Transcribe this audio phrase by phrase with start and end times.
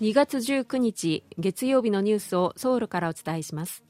[0.00, 3.82] 2月19日月曜日のニュースをソウルからお伝えします。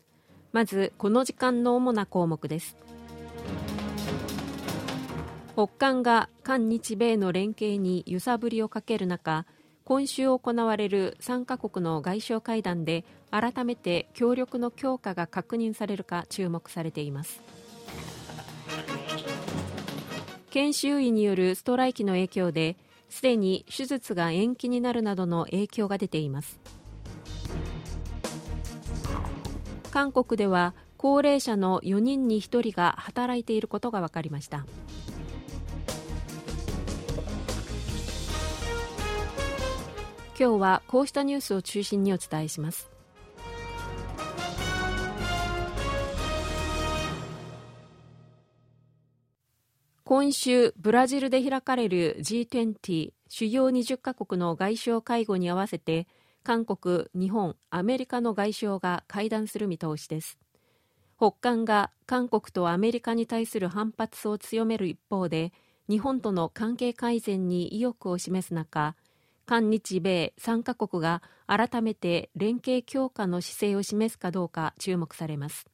[0.53, 2.79] まずこの時間の主な項目です。
[5.53, 9.45] 北韓が韓日米の連携に揺さぶりをかける中
[9.85, 17.43] 今週行われる3カ国の外相会談で改めて協力の強化が確認されるか注目されています。
[20.49, 22.77] 研修医によるストライキの影響で
[23.09, 26.61] すでに手術が延期になるなどの影響が出ています。
[29.91, 34.67] 韓国では高齢者の4人に1人が働いていることが分かりました。
[40.39, 42.98] 今日はこうしたニュースを中心にお伝えします。
[50.09, 56.07] 今週ブラジルで開かれる G20 主要20カ国の外相会合に合わせて
[56.43, 60.39] 韓国、日本、アメリカの外相が会談する見通しです。
[61.19, 65.53] 北韓が韓国とアメリカに対する反発を強める一方で
[65.91, 68.95] 日本との関係改善に意欲を示す中
[69.45, 75.67] 韓日米3カ国が改めて連携強化の姿勢を示すかどうか注目されます。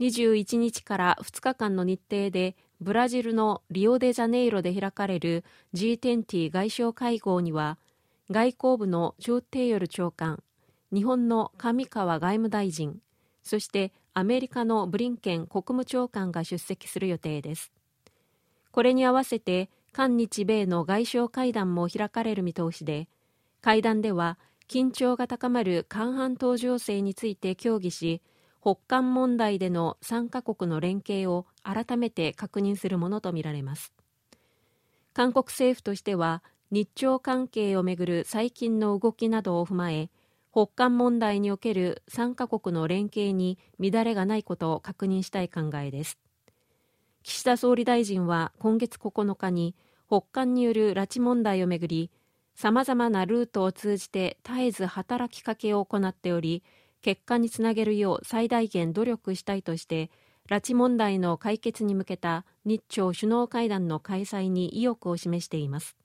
[0.00, 7.78] 21日から2日間の日程でブラジルのリオデジャネイロで開かれる G20 外相会合には
[8.30, 10.42] 外交部のチョー・テイヨル長官
[10.92, 13.00] 日本の上川外務大臣
[13.42, 17.72] そしてアメリカのブリンケン国務長官が出席する予定です。
[18.72, 23.08] これに合わせて韓日米の外相会談も開かれる見通しで
[23.60, 28.22] 会談では緊張が高まる韓半島情勢について協議し
[28.62, 33.92] 北韓問題での3カ国の連携を改めて確認するものとみられます。
[35.12, 40.10] 韓国政府としては日朝関係をめぐる最近の動きなどを踏まえ
[40.52, 46.18] 北韓問題における3カ国の連携に乱れがないことを確認したい考えです。
[47.22, 49.74] 岸田総理大臣は今月9日に
[50.06, 52.10] 北韓による拉致問題をめぐり
[52.54, 56.62] さまざまなルートを通じて絶えず働きかけを行っており
[57.02, 60.10] 結果につなげるよう最大限努力したいとして
[60.48, 65.96] 拉致問題の解決に向けた日朝首脳会談の開催に意欲を示しています。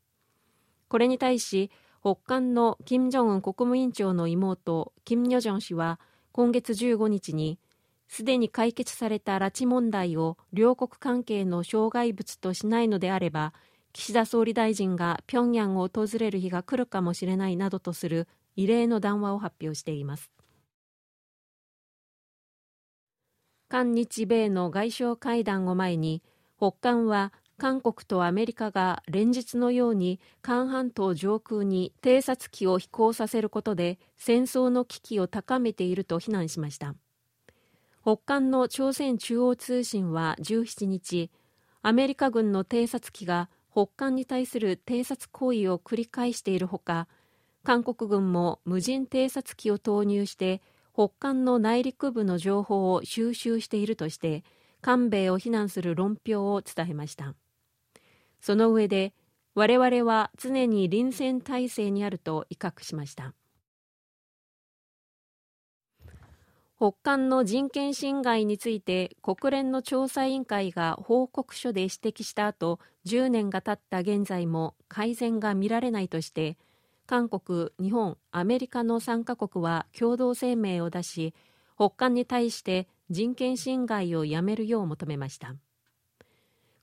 [0.88, 6.00] これに対し北韓の金正恩国務委員長の妹金与正氏は
[6.32, 7.60] 今月15日に
[8.08, 13.54] すでに解決された拉致問題を両国関係の障害物としないのであれば
[13.94, 20.35] 岸田総理大臣が平壌を訪れる日が来るかもしれないなどとする異例の談話を発表しています。
[23.68, 26.22] 韓日米の外相会談を前に
[26.58, 36.96] 北韓は韓国とアメリカが連日のように韓半島上空に偵察機を飛行させることで戦争の危機を高めていると非難しました。
[38.02, 41.32] 北韓の朝鮮中央通信は17日
[41.82, 47.08] アメリカ軍の偵察機が北韓に対する偵察行為を繰り返しているほか
[47.64, 50.62] 韓国軍も無人偵察機を投入して
[50.96, 54.46] 北韓の内陸部の情報を収集しているとして
[54.80, 57.36] 韓米を非難する論評を伝えました。
[58.40, 59.14] その上で
[59.56, 63.34] 我々は常に臨戦態勢にあると威嚇しました。
[66.78, 76.58] 北韓の人権侵害について国連の調査委員会が報告書で指摘した後10年が経った現在も改善が見られないとして
[77.06, 81.34] 韓国、日本、アメリカの3カ国は共同声明を出し
[81.76, 85.56] 北韓に対して人権侵害をやめるよう求めました。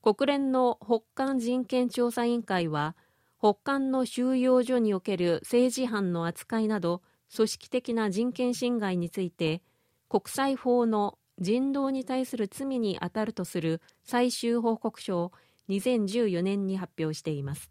[0.03, 2.97] 国連の北韓人権調査委員会は
[3.39, 7.03] 北韓の収容所における政治犯の扱いなど
[7.35, 9.63] 組織的な人権侵害について
[10.09, 15.33] 国際法の人道に対する罪に当たるとする最終報告書を
[15.69, 17.71] 2014年に発表しています。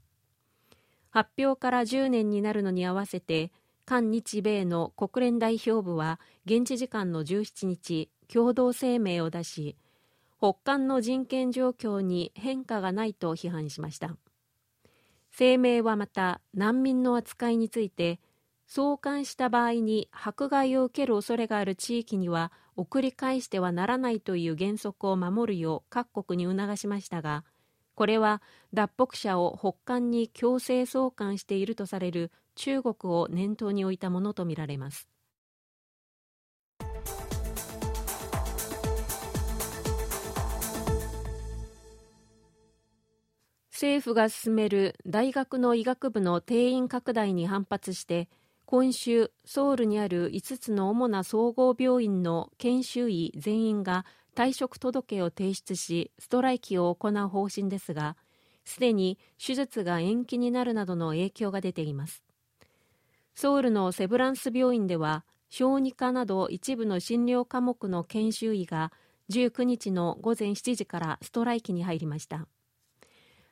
[1.12, 3.52] 発表から10年になるのに合わせて
[3.86, 9.76] 韓日米の国連代表部は現地時間の17日共同声明を出し
[10.40, 14.18] 北韓の人権状況に変化がないと批判しました。
[15.38, 18.20] 声明はまた難民の扱いについて
[18.68, 27.44] 送還した場合に迫害を受ける恐れがある地域には送り返してはならないという原則を守るよう各国に促しましたが
[27.96, 28.42] これは
[28.74, 35.08] 脱北者を北韓に強制送還しているとされる中国を念頭に置いたものとみられます。
[43.82, 48.30] 政府が進める大学の医学部の定員拡大に反発して
[48.66, 54.06] 今週ソウルにある5つの主な総合病院の研修医全員が
[54.36, 58.16] 退職届を提出しストライキを行う方針ですが
[58.66, 62.24] すでに手術が延期になるなどの影響が出ています。
[63.34, 68.92] ソウルのセブランス病院では小児科など一部の診療科目の研修医が
[69.30, 72.48] 19日の午前7時からストライキに入りました。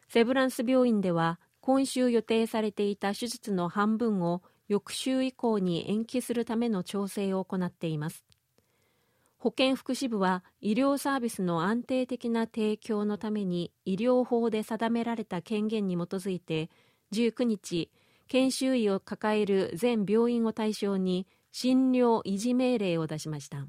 [0.07, 8.23] セブランス病院では今週予定されていた手術の半分を翌週以降に延期するための調整を行っています。
[9.41, 16.69] 保健福祉部は医療サービスの安定的な提供のために医療法で定められた権限に基づいて
[17.13, 17.89] 19日
[18.27, 23.65] 研修医を抱える全病院を対象に診療維持命令を出しました。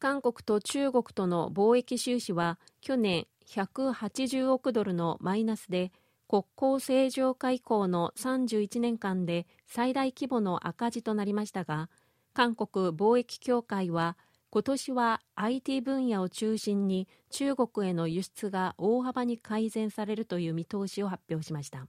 [0.00, 5.92] 韓国と中国との貿易収支は去年180億ドルのマイナスで
[6.30, 11.90] 国交正常化以降の31年間で最大規模の赤字となりましたが
[12.34, 14.16] 韓国貿易協会は
[14.50, 21.88] 今年は IT 分野を中心に中国への輸出が大幅に改善されるという見通しを発表しました。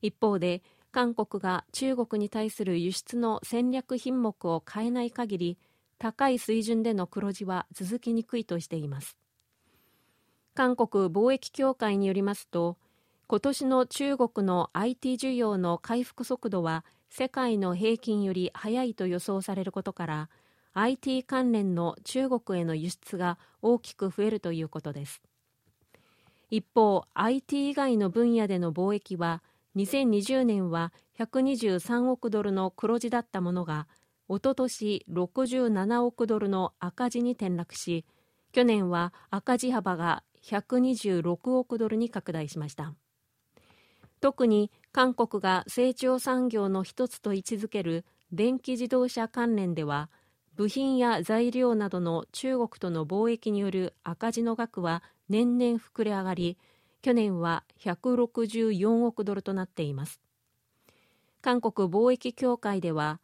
[0.00, 5.58] 一方で韓国が中国に対する輸出の戦略品目を変えない限り
[6.00, 9.16] 高い水準での黒字は続きにくいとしています。
[10.54, 12.78] 韓国貿易協会によりますと
[13.32, 20.28] 今年の中国の IT 需要の回復速度は世界の平均より速いと予想されることから
[20.74, 25.22] IT 関連の中国への輸出が大きく増えるということです。
[26.50, 29.42] 一方 IT 以外の分野での貿易は
[29.76, 33.88] 2020年は123億ドルの黒字だったものが
[34.28, 38.04] おととし67億ドルの赤字に転落し
[38.52, 42.92] 去年は赤字幅が126億ドルに拡大しました。
[44.22, 50.10] 特に韓国が成長産業の一つと位置づける電気自動車関連では
[50.54, 56.56] 部品や材料などの中国との貿易による赤字の額は年々膨れ上がり
[57.02, 60.20] 去年は164億ドルとなっています。
[61.40, 63.18] 韓国貿易協会では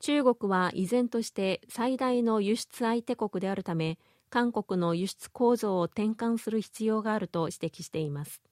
[0.00, 3.98] 中国は依然として最大の輸出相手国であるため
[4.28, 8.42] 韓国の輸出構造を転換する必要があると指摘しています。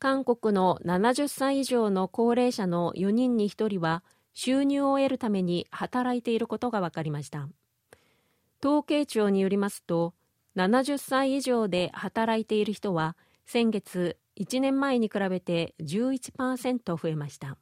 [0.00, 7.48] 韓国の70歳以上の高齢者の4人に1人は収入を得るために働いていることが分かりました。
[8.64, 10.14] 統計庁によりますと
[10.56, 13.16] 70歳以上で働いている人は
[13.46, 17.56] 先月1年前に比べて11%増えました。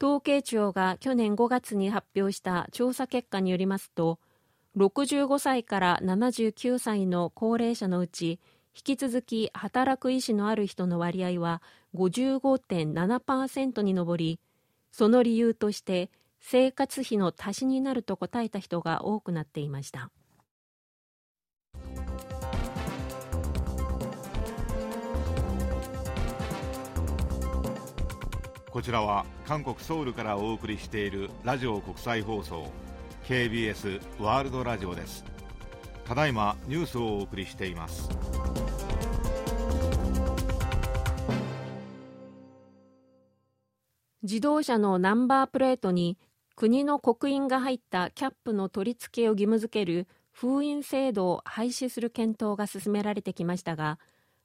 [0.00, 4.20] 統計庁が去年5月に発表した調査結果によりますと
[4.76, 8.38] 65歳から79歳の高齢者のうち
[8.78, 11.62] 引き続き働く意思のある人の割合は
[11.96, 14.38] 55.7%に上り
[14.92, 20.12] その理由として生活費の足しになると答えた人が多くなっていました。
[28.70, 32.70] こちらは韓国ソウルからお送りしているラジオ国際放送
[33.26, 35.24] KBS ワールドラジオです。
[36.04, 38.08] ただいまニュースをお送りしています。
[44.28, 46.18] 自動車のナンバープレートに
[46.54, 53.98] 国の刻印が入ったキャップの取り付けを義務付ける封印制度を廃止する検討が進められてきましたが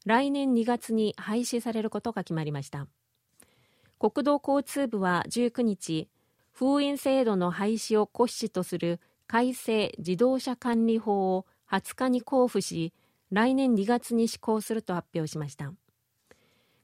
[0.06, 2.88] 来年2月に廃止されることが決まりました。
[4.00, 6.08] 国土交通部は19日
[6.54, 12.94] 封印制度の廃止を骨子とする改正自動車管理法を20日に交付し
[13.32, 15.74] 来年2月に施行すると発表しました。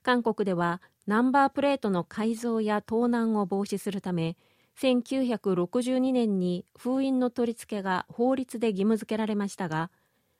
[0.04, 4.38] 韓国ではナンバープレートの改造や盗難を防止するため
[4.80, 9.90] 1962年に封印の取り付けが法律で義務付けられましたが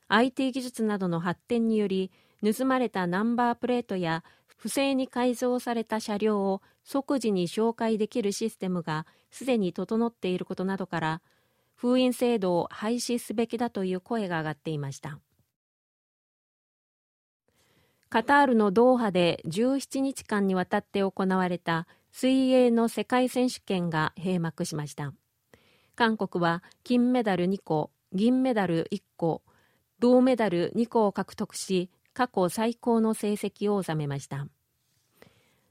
[0.10, 2.12] IT 技術などの発展により
[2.44, 4.24] 盗まれたナンバープレートや
[4.58, 11.22] 不正に改造された車両を即時に紹介できるシステムがすでに整っていることなどから
[11.74, 15.18] 封印制度を廃止すべきだという声が上がっていました。
[18.10, 25.14] カタールのドーハで17日間にわたって行われた水泳の世界選手権が閉幕しました。
[25.96, 29.44] 韓国は金メダル2個銀メダル1個
[30.00, 34.48] 銅メダル2個を獲得し過去最高の成績を収めました。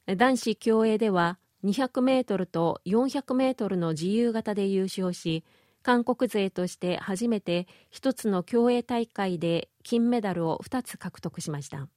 [0.07, 5.45] 男子競泳では200メートルと400メートルの自由形で優勝し
[5.83, 11.89] 韓国勢として初めて一つの競泳大会で金メダルを2つ獲得しました。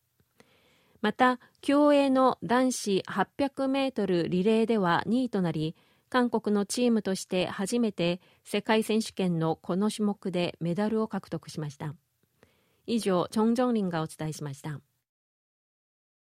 [1.02, 5.76] また競泳の男子800メートルリレーでは2位となり
[6.10, 11.96] 韓国のチームとして初めて世界選手権のこの種目でメダルを獲得しました。
[12.86, 14.82] 以上チョン・ジョンリンがお伝えしました。